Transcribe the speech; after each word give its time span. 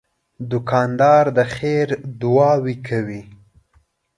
دوکاندار 0.51 1.25
د 1.37 1.39
خیر 1.55 1.87
دعاوې 2.21 2.75
کوي. 2.87 3.21